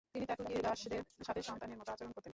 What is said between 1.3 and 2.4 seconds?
সন্তানের মত আচরণ করতেন।